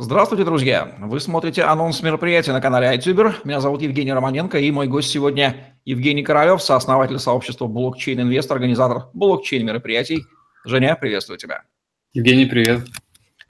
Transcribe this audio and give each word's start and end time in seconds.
Здравствуйте, 0.00 0.44
друзья! 0.44 0.94
Вы 1.00 1.18
смотрите 1.18 1.64
анонс 1.64 2.04
мероприятия 2.04 2.52
на 2.52 2.60
канале 2.60 2.96
iTuber. 2.96 3.34
Меня 3.42 3.58
зовут 3.58 3.82
Евгений 3.82 4.12
Романенко, 4.12 4.56
и 4.60 4.70
мой 4.70 4.86
гость 4.86 5.10
сегодня 5.10 5.76
Евгений 5.84 6.22
Королев, 6.22 6.62
сооснователь 6.62 7.18
сообщества 7.18 7.66
блокчейн 7.66 8.20
инвестор, 8.20 8.58
организатор 8.58 9.08
блокчейн 9.12 9.66
мероприятий. 9.66 10.22
Женя, 10.64 10.94
приветствую 10.94 11.36
тебя. 11.36 11.64
Евгений, 12.12 12.46
привет. 12.46 12.86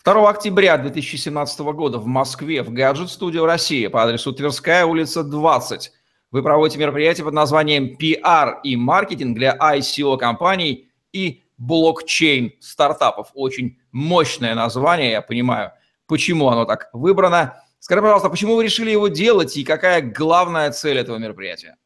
2 0.02 0.30
октября 0.30 0.78
2017 0.78 1.60
года 1.60 1.98
в 1.98 2.06
Москве 2.06 2.62
в 2.62 2.72
Гаджет 2.72 3.10
Студио 3.10 3.44
России 3.44 3.86
по 3.88 4.02
адресу 4.02 4.32
Тверская 4.32 4.86
улица 4.86 5.24
20 5.24 5.92
вы 6.30 6.42
проводите 6.42 6.78
мероприятие 6.78 7.26
под 7.26 7.34
названием 7.34 7.94
PR 8.00 8.54
и 8.64 8.74
маркетинг 8.74 9.36
для 9.36 9.54
ICO 9.54 10.16
компаний 10.16 10.88
и 11.12 11.42
блокчейн 11.58 12.52
стартапов. 12.58 13.32
Очень 13.34 13.76
мощное 13.92 14.54
название, 14.54 15.10
я 15.10 15.20
понимаю 15.20 15.72
почему 16.08 16.48
оно 16.48 16.64
так 16.64 16.88
выбрано. 16.92 17.62
Скажи, 17.78 18.00
пожалуйста, 18.00 18.28
почему 18.28 18.56
вы 18.56 18.64
решили 18.64 18.90
его 18.90 19.06
делать 19.06 19.56
и 19.56 19.62
какая 19.62 20.02
главная 20.02 20.72
цель 20.72 20.98
этого 20.98 21.18
мероприятия? 21.18 21.76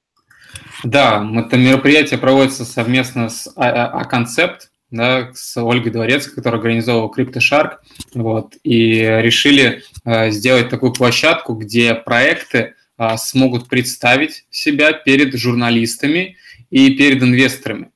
Да, 0.85 1.27
это 1.37 1.57
мероприятие 1.57 2.19
проводится 2.19 2.65
совместно 2.65 3.29
с 3.29 3.53
А-концепт, 3.57 4.71
да, 4.91 5.31
с 5.35 5.57
Ольгой 5.57 5.93
Дворецкой, 5.93 6.35
которая 6.35 6.61
организовывала 6.61 7.13
CryptoShark, 7.13 7.77
вот, 8.15 8.57
и 8.63 8.99
решили 8.99 9.83
э, 10.05 10.31
сделать 10.31 10.69
такую 10.69 10.93
площадку, 10.93 11.55
где 11.55 11.95
проекты 11.95 12.75
э, 12.99 13.17
смогут 13.17 13.69
представить 13.69 14.45
себя 14.51 14.93
перед 14.93 15.35
журналистами 15.35 16.37
и 16.71 16.95
перед 16.95 17.23
инвесторами. 17.23 17.92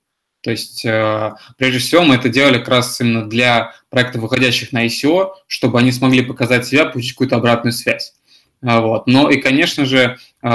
То 0.46 0.52
есть, 0.52 0.84
э, 0.84 1.32
прежде 1.58 1.80
всего, 1.80 2.04
мы 2.04 2.14
это 2.14 2.28
делали 2.28 2.58
как 2.58 2.68
раз 2.68 3.00
именно 3.00 3.28
для 3.28 3.74
проектов, 3.90 4.22
выходящих 4.22 4.70
на 4.70 4.86
ICO, 4.86 5.30
чтобы 5.48 5.80
они 5.80 5.90
смогли 5.90 6.22
показать 6.22 6.64
себя, 6.64 6.84
получить 6.84 7.14
какую-то 7.14 7.34
обратную 7.34 7.72
связь. 7.72 8.14
А, 8.62 8.80
вот. 8.80 9.08
Но 9.08 9.28
и, 9.28 9.38
конечно 9.40 9.84
же, 9.84 10.18
э, 10.42 10.48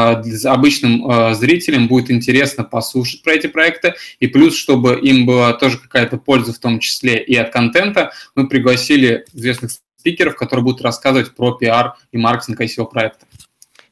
обычным 0.46 1.12
э, 1.12 1.36
зрителям 1.36 1.90
будет 1.90 2.10
интересно 2.10 2.64
послушать 2.64 3.22
про 3.22 3.34
эти 3.34 3.48
проекты, 3.48 3.96
и 4.22 4.28
плюс, 4.28 4.56
чтобы 4.56 4.98
им 4.98 5.26
была 5.26 5.52
тоже 5.52 5.78
какая-то 5.78 6.16
польза 6.16 6.54
в 6.54 6.60
том 6.60 6.80
числе 6.80 7.22
и 7.22 7.36
от 7.36 7.52
контента, 7.52 8.14
мы 8.34 8.48
пригласили 8.48 9.26
известных 9.34 9.72
спикеров, 9.98 10.38
которые 10.38 10.64
будут 10.64 10.80
рассказывать 10.84 11.36
про 11.36 11.52
пиар 11.52 11.98
и 12.14 12.18
маркетинг 12.18 12.62
ICO 12.62 12.90
проекта. 12.90 13.26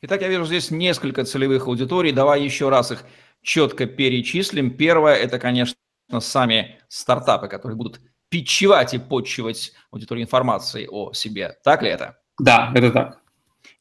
Итак, 0.04 0.22
я 0.22 0.30
вижу 0.30 0.46
здесь 0.46 0.72
несколько 0.72 1.26
целевых 1.26 1.68
аудиторий. 1.68 2.14
Давай 2.14 2.42
еще 2.42 2.70
раз 2.70 2.94
их 2.94 3.04
четко 3.42 3.86
перечислим. 3.86 4.72
Первое– 4.72 5.16
это, 5.16 5.40
конечно, 5.40 5.76
сами 6.20 6.80
стартапы, 6.88 7.48
которые 7.48 7.76
будут 7.78 8.02
питчевать 8.30 8.94
и 8.94 8.98
подчивать 8.98 9.74
аудиторию 9.92 10.26
информацией 10.26 10.88
о 10.90 11.14
себе. 11.14 11.58
Так 11.64 11.82
ли 11.82 11.90
это? 11.90 12.18
Да, 12.40 12.72
это 12.76 12.92
так 12.92 13.20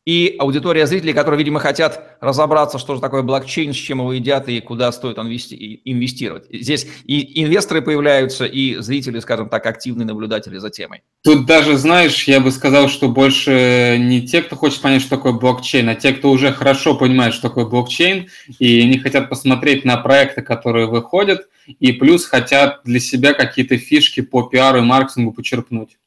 и 0.09 0.37
аудитория 0.39 0.87
зрителей, 0.87 1.13
которые, 1.13 1.39
видимо, 1.39 1.61
хотят 1.61 2.17
разобраться, 2.21 2.79
что 2.79 2.95
же 2.95 3.01
такое 3.03 3.21
блокчейн, 3.21 3.75
с 3.75 3.77
чем 3.77 3.99
его 3.99 4.15
едят 4.15 4.49
и 4.49 4.59
куда 4.61 4.91
стоит 4.91 5.19
инвестировать. 5.19 6.47
Здесь 6.51 6.87
и 7.05 7.43
инвесторы 7.45 7.83
появляются, 7.83 8.47
и 8.47 8.77
зрители, 8.77 9.19
скажем 9.21 9.51
так, 9.51 9.67
активные 9.67 10.07
наблюдатели 10.07 10.57
за 10.57 10.71
темой. 10.71 11.03
Тут 11.23 11.45
даже, 11.45 11.77
знаешь, 11.77 12.25
я 12.25 12.41
бы 12.41 12.51
сказал, 12.53 12.89
что 12.89 13.09
больше 13.09 13.99
не 14.01 14.27
те, 14.27 14.41
кто 14.41 14.57
хочет 14.57 14.81
понять, 14.81 15.03
что 15.03 15.17
такое 15.17 15.35
блокчейн, 15.35 15.87
а 15.91 15.95
те, 15.95 16.13
кто 16.13 16.31
уже 16.31 16.53
хорошо 16.55 16.95
понимает, 16.95 17.35
что 17.35 17.49
такое 17.49 17.67
блокчейн, 17.67 18.29
и 18.59 18.81
они 18.81 18.99
хотят 18.99 19.29
посмотреть 19.29 19.85
на 19.85 19.99
проекты, 19.99 20.41
которые 20.41 20.87
выходят, 20.87 21.49
и 21.67 21.93
плюс 21.93 22.25
хотят 22.25 22.81
для 22.85 22.99
себя 22.99 23.35
какие-то 23.35 23.77
фишки 23.77 24.23
по 24.23 24.45
пиару 24.45 24.79
и 24.79 24.81
маркетингу 24.81 25.33
почерпнуть. 25.33 25.99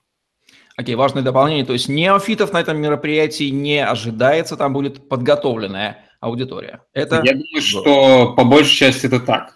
Окей, 0.81 0.95
важное 0.95 1.21
дополнение. 1.21 1.63
То 1.63 1.73
есть 1.73 1.89
неофитов 1.89 2.53
на 2.53 2.59
этом 2.59 2.81
мероприятии 2.81 3.49
не 3.49 3.85
ожидается, 3.85 4.57
там 4.57 4.73
будет 4.73 5.07
подготовленная 5.07 6.05
аудитория. 6.19 6.81
Это 6.93 7.21
Я 7.23 7.33
думаю, 7.33 7.61
что 7.61 8.33
по 8.33 8.43
большей 8.43 8.75
части 8.75 9.05
это 9.05 9.19
так. 9.19 9.55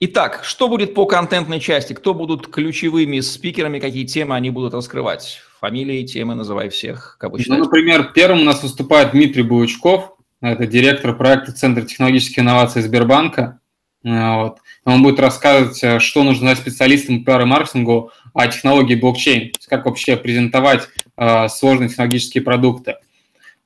Итак, 0.00 0.40
что 0.42 0.66
будет 0.66 0.94
по 0.94 1.06
контентной 1.06 1.60
части? 1.60 1.92
Кто 1.92 2.12
будут 2.12 2.48
ключевыми 2.48 3.20
спикерами, 3.20 3.78
какие 3.78 4.04
темы 4.04 4.34
они 4.34 4.50
будут 4.50 4.74
раскрывать? 4.74 5.40
Фамилии, 5.60 6.04
темы, 6.04 6.34
называй 6.34 6.70
всех, 6.70 7.18
как 7.20 7.30
обычно. 7.30 7.56
Ну, 7.56 7.64
например, 7.64 8.10
первым 8.12 8.40
у 8.40 8.44
нас 8.44 8.64
выступает 8.64 9.12
Дмитрий 9.12 9.44
Булычков, 9.44 10.16
это 10.40 10.66
директор 10.66 11.16
проекта 11.16 11.52
Центра 11.52 11.84
технологических 11.84 12.40
инноваций 12.40 12.82
Сбербанка. 12.82 13.60
Вот. 14.04 14.58
Он 14.84 15.02
будет 15.02 15.20
рассказывать, 15.20 15.82
э, 15.82 16.00
что 16.00 16.24
нужно 16.24 16.48
знать 16.48 16.58
специалистам 16.58 17.24
по 17.24 17.44
маркетингу 17.44 18.10
о 18.34 18.46
технологии 18.48 18.94
блокчейн, 18.94 19.52
как 19.68 19.86
вообще 19.86 20.16
презентовать 20.16 20.88
э, 21.16 21.48
сложные 21.48 21.88
технологические 21.88 22.42
продукты. 22.42 22.96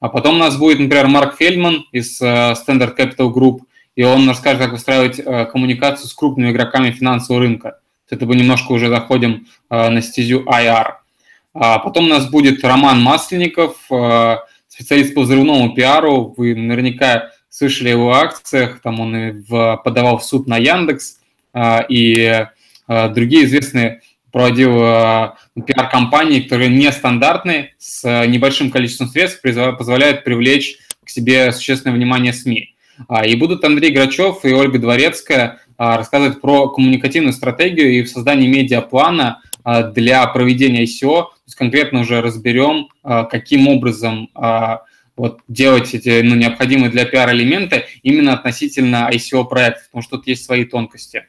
А 0.00 0.08
потом 0.08 0.36
у 0.36 0.38
нас 0.38 0.56
будет, 0.56 0.78
например, 0.78 1.06
Марк 1.06 1.36
Фельдман 1.36 1.86
из 1.92 2.20
э, 2.20 2.52
Standard 2.52 2.96
Capital 2.96 3.32
Group, 3.32 3.60
и 3.94 4.04
он 4.04 4.28
расскажет, 4.28 4.60
как 4.60 4.72
выстраивать 4.72 5.18
э, 5.18 5.46
коммуникацию 5.46 6.06
с 6.06 6.14
крупными 6.14 6.50
игроками 6.50 6.90
финансового 6.90 7.42
рынка. 7.42 7.78
Это 8.10 8.26
мы 8.26 8.36
немножко 8.36 8.72
уже 8.72 8.88
заходим 8.88 9.46
э, 9.70 9.88
на 9.88 10.02
стезю 10.02 10.44
IR. 10.44 10.92
А 11.54 11.78
потом 11.78 12.04
у 12.04 12.08
нас 12.08 12.28
будет 12.28 12.62
Роман 12.62 13.00
Масленников, 13.02 13.76
э, 13.90 14.36
специалист 14.68 15.14
по 15.14 15.22
взрывному 15.22 15.74
пиару. 15.74 16.34
Вы 16.36 16.54
наверняка 16.54 17.30
слышали 17.48 17.88
о 17.88 17.92
его 17.92 18.14
акциях, 18.14 18.80
там 18.80 19.00
он 19.00 19.16
и 19.16 19.30
в, 19.32 19.80
подавал 19.84 20.18
в 20.18 20.24
суд 20.24 20.46
на 20.46 20.58
Яндекс, 20.58 21.18
а, 21.56 21.86
и 21.88 22.46
а, 22.86 23.08
другие 23.08 23.44
известные 23.46 24.02
проводил 24.30 24.78
а, 24.82 25.38
пиар-компании, 25.54 26.40
которые 26.40 26.68
нестандартные, 26.68 27.74
с 27.78 28.02
небольшим 28.26 28.70
количеством 28.70 29.08
средств, 29.08 29.40
позволяют 29.40 30.22
привлечь 30.22 30.76
к 31.02 31.08
себе 31.08 31.50
существенное 31.52 31.96
внимание 31.96 32.34
СМИ. 32.34 32.74
И 33.26 33.36
будут 33.36 33.64
Андрей 33.64 33.90
Грачев 33.90 34.44
и 34.44 34.52
Ольга 34.52 34.78
Дворецкая 34.78 35.60
рассказывать 35.78 36.40
про 36.40 36.68
коммуникативную 36.68 37.32
стратегию 37.32 37.92
и 37.92 38.02
в 38.02 38.08
создании 38.08 38.48
медиаплана 38.48 39.42
для 39.92 40.26
проведения 40.26 40.84
ICO. 40.84 41.24
То 41.24 41.32
есть 41.46 41.56
конкретно 41.56 42.00
уже 42.00 42.22
разберем, 42.22 42.88
каким 43.02 43.68
образом 43.68 44.30
вот 45.16 45.40
делать 45.48 45.94
эти 45.94 46.20
ну, 46.22 46.34
необходимые 46.34 46.90
для 46.90 47.04
пиар 47.04 47.30
элементы 47.30 47.86
именно 48.02 48.34
относительно 48.34 49.10
ICO 49.10 49.44
проектов, 49.44 49.86
потому 49.86 50.02
что 50.02 50.18
тут 50.18 50.26
есть 50.26 50.44
свои 50.44 50.64
тонкости. 50.64 51.24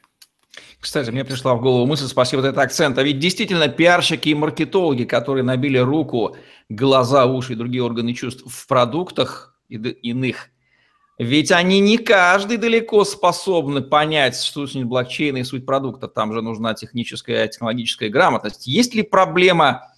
Кстати, 0.79 1.09
мне 1.09 1.25
пришла 1.25 1.55
в 1.55 1.61
голову 1.61 1.85
мысль, 1.85 2.07
спасибо 2.07 2.41
за 2.41 2.49
этот 2.49 2.61
акцент. 2.63 2.97
А 2.97 3.03
ведь 3.03 3.19
действительно 3.19 3.67
пиарщики 3.67 4.29
и 4.29 4.35
маркетологи, 4.35 5.05
которые 5.05 5.43
набили 5.43 5.79
руку, 5.79 6.37
глаза, 6.69 7.25
уши 7.25 7.53
и 7.53 7.55
другие 7.55 7.83
органы 7.83 8.13
чувств 8.13 8.43
в 8.45 8.67
продуктах 8.67 9.55
иных, 9.69 10.49
ведь 11.17 11.51
они 11.51 11.79
не 11.79 11.97
каждый 11.97 12.57
далеко 12.57 13.03
способны 13.03 13.81
понять 13.81 14.35
суть 14.35 14.83
блокчейна 14.83 15.37
и 15.37 15.43
суть 15.43 15.65
продукта. 15.65 16.07
Там 16.07 16.31
же 16.31 16.43
нужна 16.43 16.75
техническая, 16.75 17.47
технологическая 17.47 18.09
грамотность. 18.09 18.67
Есть 18.67 18.93
ли 18.93 19.01
проблема 19.01 19.91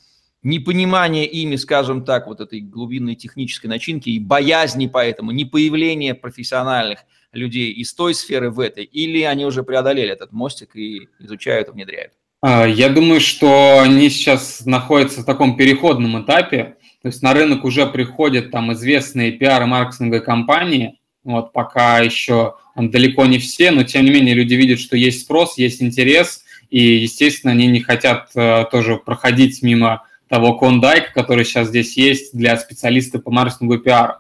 непонимание 0.44 1.26
ими, 1.26 1.56
скажем 1.56 2.06
так, 2.06 2.28
вот 2.28 2.40
этой 2.40 2.62
глубинной 2.62 3.16
технической 3.16 3.70
начинки 3.70 4.10
и 4.10 4.20
боязни 4.20 4.88
поэтому, 4.88 5.32
не 5.32 5.46
появление 5.46 6.16
профессиональных 6.16 7.00
людей 7.32 7.72
из 7.72 7.94
той 7.94 8.14
сферы 8.14 8.50
в 8.50 8.60
этой, 8.60 8.84
или 8.84 9.22
они 9.24 9.46
уже 9.46 9.64
преодолели 9.64 10.12
этот 10.12 10.32
мостик 10.32 10.76
и 10.76 11.10
изучают 11.20 11.70
внедряют? 11.70 12.14
А, 12.42 12.66
я 12.66 12.90
думаю, 12.90 13.20
что 13.20 13.82
они 13.82 14.10
сейчас 14.10 14.66
находятся 14.66 15.22
в 15.22 15.26
таком 15.26 15.58
переходном 15.58 16.24
этапе, 16.24 16.78
то 17.02 17.08
есть 17.08 17.22
на 17.22 17.34
рынок 17.34 17.66
уже 17.66 17.86
приходят 17.86 18.52
там 18.52 18.74
известные 18.74 19.32
пиар- 19.32 19.66
маркетинговые 19.66 20.22
компании, 20.22 21.00
вот 21.24 21.52
пока 21.52 22.00
еще 22.00 22.56
далеко 22.76 23.26
не 23.26 23.40
все, 23.40 23.72
но 23.72 23.84
тем 23.84 24.06
не 24.06 24.12
менее 24.12 24.36
люди 24.36 24.54
видят, 24.54 24.80
что 24.80 24.96
есть 24.96 25.22
спрос, 25.22 25.58
есть 25.58 25.82
интерес, 25.82 26.44
и, 26.70 26.98
естественно, 26.98 27.52
они 27.52 27.68
не 27.68 27.82
хотят 27.82 28.30
uh, 28.36 28.66
тоже 28.70 28.98
проходить 28.98 29.62
мимо 29.62 30.04
того 30.30 30.54
кондайка, 30.54 31.12
который 31.14 31.44
сейчас 31.44 31.68
здесь 31.68 31.98
есть 31.98 32.36
для 32.38 32.56
специалистов 32.58 33.24
по 33.24 33.32
маркетингу 33.32 33.76
и 33.76 33.80
пиару. 33.80 34.14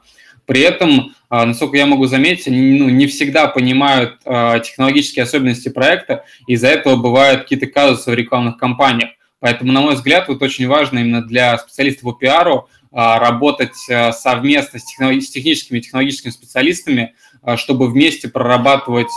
При 0.45 0.61
этом, 0.61 1.13
а, 1.29 1.45
насколько 1.45 1.77
я 1.77 1.85
могу 1.85 2.07
заметить, 2.07 2.47
они 2.47 2.79
ну, 2.79 2.89
не 2.89 3.05
всегда 3.05 3.47
понимают 3.47 4.15
э, 4.25 4.59
технологические 4.65 5.23
особенности 5.23 5.69
проекта, 5.69 6.25
из-за 6.47 6.69
этого 6.69 6.95
бывают 6.95 7.43
какие-то 7.43 7.67
казусы 7.67 8.09
в 8.09 8.15
рекламных 8.15 8.57
кампаниях. 8.57 9.11
Поэтому, 9.39 9.71
на 9.71 9.81
мой 9.81 9.93
взгляд, 9.93 10.27
вот 10.27 10.41
очень 10.41 10.67
важно 10.67 10.97
именно 10.99 11.21
для 11.21 11.55
специалистов 11.59 12.01
по 12.01 12.13
пиару 12.13 12.67
э, 12.91 12.95
работать 12.95 13.75
совместно 13.75 14.79
с, 14.79 14.85
техно- 14.91 15.21
с 15.21 15.29
техническими 15.29 15.77
и 15.77 15.81
технологическими 15.81 16.31
специалистами, 16.31 17.13
чтобы 17.55 17.87
вместе 17.87 18.27
прорабатывать 18.27 19.07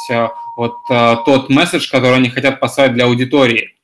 вот 0.57 0.75
тот 0.89 1.49
месседж, 1.49 1.91
который 1.91 2.17
они 2.17 2.29
хотят 2.29 2.61
послать 2.61 2.95
для 2.95 3.07
аудитории. 3.07 3.75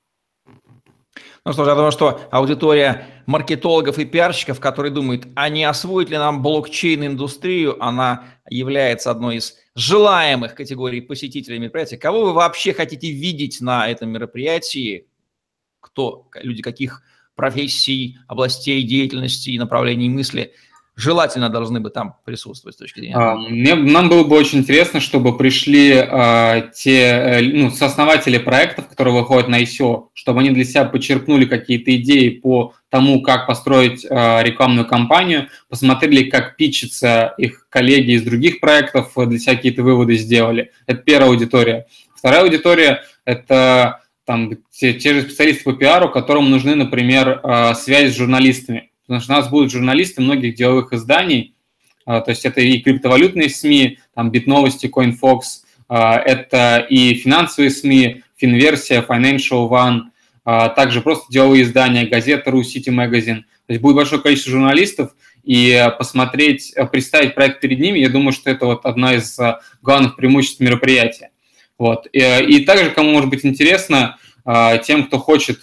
Ну 1.48 1.54
что 1.54 1.64
ж, 1.64 1.68
я 1.68 1.74
думаю, 1.74 1.92
что 1.92 2.20
аудитория 2.30 3.06
маркетологов 3.24 3.98
и 3.98 4.04
пиарщиков, 4.04 4.60
которые 4.60 4.92
думают, 4.92 5.28
а 5.34 5.48
не 5.48 5.64
освоить 5.64 6.10
ли 6.10 6.18
нам 6.18 6.42
блокчейн-индустрию, 6.42 7.82
она 7.82 8.26
является 8.50 9.10
одной 9.10 9.36
из 9.36 9.56
желаемых 9.74 10.54
категорий 10.54 11.00
посетителей 11.00 11.58
мероприятия. 11.58 11.96
Кого 11.96 12.26
вы 12.26 12.32
вообще 12.34 12.74
хотите 12.74 13.10
видеть 13.10 13.62
на 13.62 13.88
этом 13.88 14.10
мероприятии? 14.10 15.06
Кто, 15.80 16.28
люди 16.34 16.60
каких 16.60 17.00
профессий, 17.34 18.18
областей 18.26 18.82
деятельности 18.82 19.48
и 19.48 19.58
направлений 19.58 20.10
мысли– 20.10 20.52
желательно 20.98 21.48
должны 21.48 21.78
бы 21.78 21.90
там 21.90 22.16
присутствовать 22.24 22.74
с 22.74 22.78
точки 22.78 22.98
зрения? 22.98 23.14
А, 23.14 23.36
мне, 23.36 23.76
нам 23.76 24.08
было 24.08 24.24
бы 24.24 24.36
очень 24.36 24.58
интересно, 24.58 25.00
чтобы 25.00 25.36
пришли 25.36 25.92
а, 25.94 26.62
те 26.74 27.00
э, 27.00 27.42
ну, 27.42 27.70
сооснователи 27.70 28.36
проектов, 28.38 28.88
которые 28.88 29.14
выходят 29.14 29.48
на 29.48 29.62
ICO, 29.62 30.08
чтобы 30.12 30.40
они 30.40 30.50
для 30.50 30.64
себя 30.64 30.84
почерпнули 30.84 31.44
какие-то 31.44 31.94
идеи 31.96 32.30
по 32.30 32.74
тому, 32.90 33.22
как 33.22 33.46
построить 33.46 34.04
а, 34.10 34.42
рекламную 34.42 34.86
кампанию, 34.86 35.48
посмотрели, 35.68 36.28
как 36.28 36.56
питчатся 36.56 37.32
их 37.38 37.68
коллеги 37.70 38.12
из 38.12 38.24
других 38.24 38.58
проектов, 38.58 39.12
для 39.14 39.38
себя 39.38 39.54
какие-то 39.54 39.84
выводы 39.84 40.16
сделали. 40.16 40.72
Это 40.86 41.00
первая 41.00 41.30
аудитория. 41.30 41.86
Вторая 42.16 42.42
аудитория– 42.42 43.02
это 43.24 44.00
там, 44.24 44.50
те, 44.72 44.94
те 44.94 45.14
же 45.14 45.22
специалисты 45.22 45.62
по 45.62 45.72
пиару, 45.74 46.10
которым 46.10 46.50
нужны, 46.50 46.74
например, 46.74 47.40
а, 47.44 47.74
связь 47.74 48.12
с 48.12 48.16
журналистами 48.16 48.87
потому 49.08 49.22
что 49.22 49.32
у 49.32 49.36
нас 49.36 49.48
будут 49.48 49.72
журналисты 49.72 50.20
многих 50.20 50.54
деловых 50.54 50.92
изданий, 50.92 51.54
а, 52.04 52.20
то 52.20 52.30
есть 52.30 52.44
это 52.44 52.60
и 52.60 52.78
криптовалютные 52.78 53.48
СМИ, 53.48 53.98
там 54.14 54.30
Битновости, 54.30 54.86
CoinFox, 54.86 55.40
а, 55.88 56.18
это 56.18 56.86
и 56.90 57.14
финансовые 57.14 57.70
СМИ, 57.70 58.22
Финверсия, 58.36 59.00
Financial 59.00 59.66
One, 59.66 60.10
а, 60.44 60.68
также 60.68 61.00
просто 61.00 61.32
деловые 61.32 61.62
издания, 61.62 62.06
газета 62.06 62.50
«Ру», 62.50 62.60
City 62.60 62.90
Magazine. 62.90 63.44
То 63.66 63.72
есть 63.72 63.80
будет 63.80 63.96
большое 63.96 64.20
количество 64.20 64.52
журналистов, 64.52 65.16
и 65.42 65.90
посмотреть, 65.96 66.74
представить 66.92 67.34
проект 67.34 67.60
перед 67.60 67.78
ними, 67.78 68.00
я 68.00 68.10
думаю, 68.10 68.32
что 68.32 68.50
это 68.50 68.66
вот 68.66 68.84
одна 68.84 69.14
из 69.14 69.38
главных 69.80 70.16
преимуществ 70.16 70.60
мероприятия. 70.60 71.30
Вот. 71.78 72.06
И, 72.12 72.18
и 72.18 72.64
также, 72.66 72.90
кому 72.90 73.12
может 73.12 73.30
быть 73.30 73.46
интересно, 73.46 74.18
тем, 74.84 75.06
кто 75.06 75.18
хочет 75.18 75.60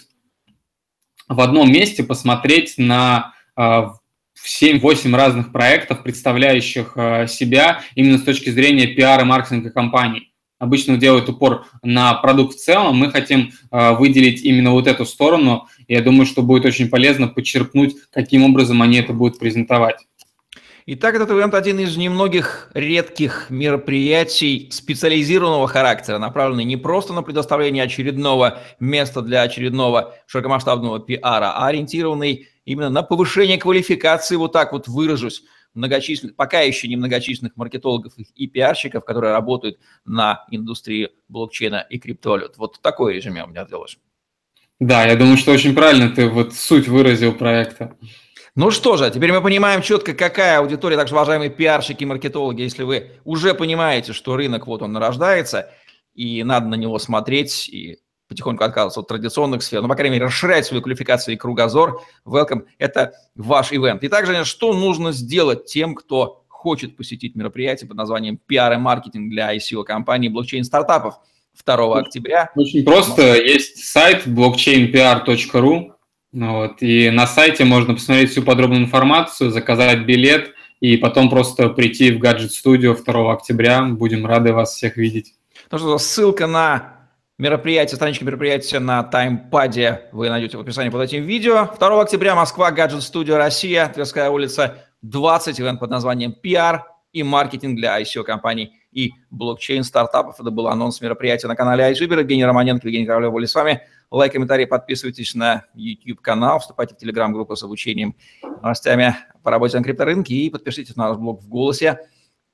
в 1.28 1.40
одном 1.40 1.70
месте 1.70 2.02
посмотреть 2.02 2.78
на 2.78 3.35
7-8 3.56 5.14
а, 5.14 5.16
разных 5.16 5.52
проектов, 5.52 6.02
представляющих 6.02 6.92
а, 6.96 7.26
себя 7.26 7.82
именно 7.94 8.18
с 8.18 8.22
точки 8.22 8.50
зрения 8.50 8.86
пиара, 8.88 9.24
маркетинга 9.24 9.70
компаний. 9.70 10.32
Обычно 10.58 10.96
делают 10.96 11.28
упор 11.28 11.66
на 11.82 12.14
продукт 12.14 12.54
в 12.54 12.58
целом, 12.58 12.96
мы 12.96 13.10
хотим 13.10 13.52
а, 13.70 13.92
выделить 13.92 14.42
именно 14.42 14.72
вот 14.72 14.86
эту 14.86 15.04
сторону. 15.04 15.68
Я 15.86 16.00
думаю, 16.00 16.26
что 16.26 16.42
будет 16.42 16.64
очень 16.64 16.88
полезно 16.88 17.28
подчеркнуть, 17.28 17.96
каким 18.10 18.44
образом 18.44 18.80
они 18.82 18.98
это 18.98 19.12
будут 19.12 19.38
презентовать. 19.38 19.96
Итак, 20.88 21.16
этот 21.16 21.32
ивент 21.32 21.52
один 21.54 21.80
из 21.80 21.96
немногих 21.96 22.70
редких 22.72 23.50
мероприятий 23.50 24.68
специализированного 24.70 25.66
характера, 25.66 26.18
направленный 26.18 26.62
не 26.62 26.76
просто 26.76 27.12
на 27.12 27.22
предоставление 27.22 27.82
очередного 27.82 28.60
места 28.78 29.20
для 29.20 29.42
очередного 29.42 30.14
широкомасштабного 30.28 31.00
пиара, 31.00 31.50
а 31.56 31.66
ориентированный 31.66 32.46
именно 32.64 32.88
на 32.88 33.02
повышение 33.02 33.58
квалификации, 33.58 34.36
вот 34.36 34.52
так 34.52 34.72
вот 34.72 34.86
выражусь, 34.86 35.42
многочисленных, 35.74 36.36
пока 36.36 36.60
еще 36.60 36.86
не 36.86 36.94
многочисленных 36.94 37.56
маркетологов 37.56 38.12
и 38.16 38.46
пиарщиков, 38.46 39.04
которые 39.04 39.32
работают 39.32 39.80
на 40.04 40.44
индустрии 40.52 41.08
блокчейна 41.28 41.84
и 41.90 41.98
криптовалют. 41.98 42.58
Вот 42.58 42.80
такое 42.80 43.14
резюме 43.14 43.42
у 43.42 43.48
меня 43.48 43.64
делаешь. 43.64 43.98
Да, 44.78 45.04
я 45.04 45.16
думаю, 45.16 45.36
что 45.36 45.50
очень 45.50 45.74
правильно 45.74 46.10
ты 46.10 46.28
вот 46.28 46.54
суть 46.54 46.86
выразил 46.86 47.32
проекта. 47.32 47.96
Ну 48.56 48.70
что 48.70 48.96
же, 48.96 49.10
теперь 49.10 49.32
мы 49.32 49.42
понимаем 49.42 49.82
четко, 49.82 50.14
какая 50.14 50.60
аудитория, 50.60 50.96
так 50.96 51.08
же, 51.08 51.14
уважаемые 51.14 51.50
пиарщики 51.50 52.04
и 52.04 52.06
маркетологи, 52.06 52.62
если 52.62 52.84
вы 52.84 53.10
уже 53.22 53.52
понимаете, 53.52 54.14
что 54.14 54.34
рынок 54.34 54.66
вот 54.66 54.80
он 54.80 54.94
нарождается, 54.94 55.70
и 56.14 56.42
надо 56.42 56.66
на 56.68 56.74
него 56.74 56.98
смотреть, 56.98 57.68
и 57.68 57.98
потихоньку 58.30 58.64
отказываться 58.64 59.00
от 59.00 59.08
традиционных 59.08 59.62
сфер, 59.62 59.82
ну, 59.82 59.88
по 59.88 59.94
крайней 59.94 60.14
мере, 60.14 60.24
расширять 60.24 60.64
свою 60.64 60.82
квалификацию 60.82 61.34
и 61.34 61.36
кругозор. 61.36 62.00
Welcome, 62.24 62.64
это 62.78 63.12
ваш 63.34 63.72
ивент. 63.72 64.02
И 64.04 64.08
также, 64.08 64.42
что 64.46 64.72
нужно 64.72 65.12
сделать 65.12 65.66
тем, 65.66 65.94
кто 65.94 66.46
хочет 66.48 66.96
посетить 66.96 67.36
мероприятие 67.36 67.88
под 67.88 67.98
названием 67.98 68.40
PR 68.50 68.72
и 68.72 68.78
маркетинг 68.78 69.28
для 69.28 69.54
ICO-компании 69.54 70.30
блокчейн-стартапов 70.30 71.16
2 71.62 71.98
октября? 71.98 72.50
Очень 72.54 72.86
просто. 72.86 73.36
Есть 73.36 73.84
сайт 73.84 74.26
blockchainpr.ru, 74.26 75.60
ну, 75.62 75.95
вот, 76.36 76.82
и 76.82 77.08
на 77.10 77.26
сайте 77.26 77.64
можно 77.64 77.94
посмотреть 77.94 78.30
всю 78.30 78.42
подробную 78.42 78.82
информацию, 78.82 79.50
заказать 79.50 80.00
билет 80.00 80.52
и 80.80 80.98
потом 80.98 81.30
просто 81.30 81.70
прийти 81.70 82.12
в 82.12 82.22
Gadget 82.22 82.50
Studio 82.50 82.94
2 83.02 83.32
октября. 83.32 83.82
Будем 83.84 84.26
рады 84.26 84.52
вас 84.52 84.74
всех 84.74 84.98
видеть. 84.98 85.34
Ну 85.70 85.78
что, 85.78 85.96
ссылка 85.96 86.46
на 86.46 87.08
мероприятие, 87.38 87.96
страничка 87.96 88.26
мероприятия 88.26 88.80
на 88.80 89.02
таймпаде 89.02 90.02
вы 90.12 90.28
найдете 90.28 90.58
в 90.58 90.60
описании 90.60 90.90
под 90.90 91.02
этим 91.02 91.22
видео. 91.22 91.70
2 91.78 92.02
октября 92.02 92.34
Москва, 92.34 92.70
Гаджет 92.70 93.02
Студио, 93.02 93.38
Россия, 93.38 93.88
Тверская 93.88 94.28
улица, 94.28 94.84
20, 95.00 95.58
ивент 95.58 95.80
под 95.80 95.88
названием 95.88 96.34
PR 96.44 96.80
и 97.14 97.22
маркетинг 97.22 97.76
для 97.76 97.98
ICO-компаний 98.02 98.74
и 98.92 99.12
блокчейн-стартапов. 99.30 100.38
Это 100.38 100.50
был 100.50 100.68
анонс 100.68 101.00
мероприятия 101.00 101.48
на 101.48 101.56
канале 101.56 101.90
iJuber. 101.92 102.20
Евгений 102.20 102.44
Романенко, 102.44 102.86
Евгений 102.86 103.06
Королев 103.06 103.32
были 103.32 103.46
с 103.46 103.54
вами. 103.54 103.80
Лайк, 104.10 104.32
комментарий, 104.32 104.66
подписывайтесь 104.66 105.34
на 105.34 105.64
YouTube-канал, 105.74 106.60
вступайте 106.60 106.94
в 106.94 107.02
Telegram-группу 107.02 107.56
с 107.56 107.62
обучением 107.62 108.14
новостями 108.42 109.16
по 109.42 109.50
работе 109.50 109.78
на 109.78 109.84
крипторынке 109.84 110.34
и 110.34 110.50
подпишитесь 110.50 110.96
на 110.96 111.08
наш 111.08 111.18
блог 111.18 111.42
в 111.42 111.48
«Голосе» 111.48 112.00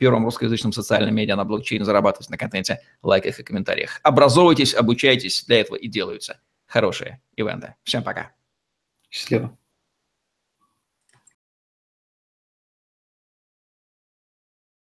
первом 0.02 0.24
русскоязычном 0.24 0.72
социальном 0.72 1.14
медиа 1.14 1.36
на 1.36 1.44
блокчейн, 1.44 1.84
зарабатывать 1.84 2.28
на 2.28 2.36
контенте, 2.36 2.80
лайках 3.02 3.38
и 3.38 3.44
комментариях. 3.44 4.00
Образовывайтесь, 4.02 4.74
обучайтесь, 4.74 5.44
для 5.44 5.60
этого 5.60 5.76
и 5.76 5.86
делаются 5.86 6.40
хорошие 6.66 7.22
ивенты. 7.36 7.76
Всем 7.84 8.02
пока. 8.02 8.32
Счастливо. 9.10 9.56